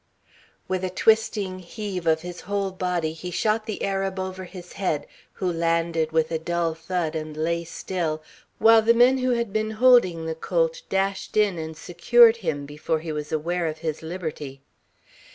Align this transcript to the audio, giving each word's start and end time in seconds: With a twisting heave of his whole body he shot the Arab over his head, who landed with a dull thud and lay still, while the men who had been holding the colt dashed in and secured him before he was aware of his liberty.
With 0.67 0.83
a 0.83 0.89
twisting 0.89 1.59
heave 1.59 2.07
of 2.07 2.21
his 2.21 2.41
whole 2.41 2.71
body 2.71 3.13
he 3.13 3.29
shot 3.29 3.67
the 3.67 3.83
Arab 3.83 4.17
over 4.19 4.45
his 4.45 4.73
head, 4.73 5.05
who 5.33 5.53
landed 5.53 6.11
with 6.11 6.31
a 6.31 6.39
dull 6.39 6.73
thud 6.73 7.13
and 7.13 7.37
lay 7.37 7.63
still, 7.63 8.23
while 8.57 8.81
the 8.81 8.95
men 8.95 9.19
who 9.19 9.29
had 9.33 9.53
been 9.53 9.69
holding 9.69 10.25
the 10.25 10.33
colt 10.33 10.81
dashed 10.89 11.37
in 11.37 11.59
and 11.59 11.77
secured 11.77 12.37
him 12.37 12.65
before 12.65 13.01
he 13.01 13.11
was 13.11 13.31
aware 13.31 13.67
of 13.67 13.77
his 13.85 14.01
liberty. 14.01 14.63